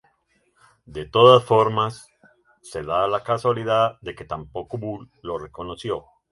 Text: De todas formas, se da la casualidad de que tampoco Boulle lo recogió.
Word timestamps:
De 0.87 1.05
todas 1.05 1.43
formas, 1.45 2.07
se 2.63 2.81
da 2.81 3.07
la 3.07 3.21
casualidad 3.23 3.99
de 4.01 4.15
que 4.15 4.25
tampoco 4.25 4.79
Boulle 4.79 5.11
lo 5.21 5.37
recogió. 5.37 6.05